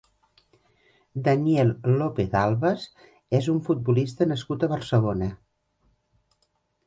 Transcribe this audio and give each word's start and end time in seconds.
Daniel 1.27 1.73
López 1.99 2.33
Albes 2.39 2.87
és 3.41 3.49
un 3.55 3.61
futbolista 3.67 4.29
nascut 4.31 4.65
a 4.65 4.71
Barcelona. 4.75 5.29